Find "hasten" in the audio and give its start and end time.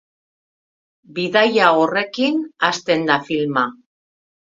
2.71-3.09